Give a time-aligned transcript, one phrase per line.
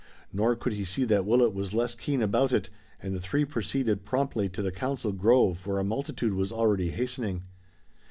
[0.33, 4.03] Nor could he see that Willet was less keen about it and the three proceeded
[4.03, 7.43] promptly to the council grove where a multitude was already hastening.